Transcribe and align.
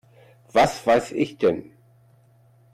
Was 0.55 0.87
weiß 0.87 1.11
ich 1.11 1.37
denn? 1.37 1.73